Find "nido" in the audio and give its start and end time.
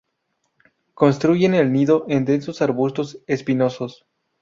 1.71-2.05